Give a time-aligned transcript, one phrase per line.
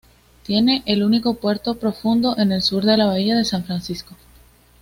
[0.41, 4.15] Tiene el único puerto profundo en el sur de la bahía de San Francisco.